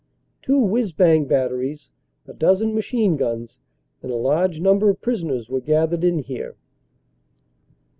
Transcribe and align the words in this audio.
Two 0.41 0.57
whizz 0.59 0.93
bang 0.93 1.25
batteries, 1.25 1.91
a 2.27 2.33
dozen 2.33 2.73
machine 2.73 3.17
guns 3.17 3.59
and 4.01 4.11
a 4.11 4.15
large 4.15 4.59
number 4.59 4.89
of 4.89 4.99
prisoners 4.99 5.47
were 5.47 5.61
gathered 5.61 6.03
in 6.03 6.17
here. 6.23 6.55